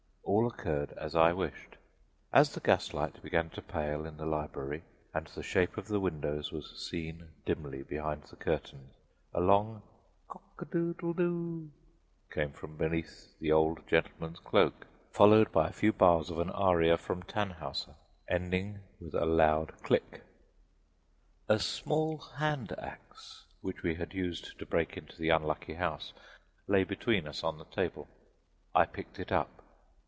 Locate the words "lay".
26.67-26.85